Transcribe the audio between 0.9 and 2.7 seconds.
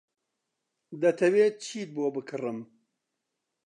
دەتەوێت چیت بۆ بکڕم؟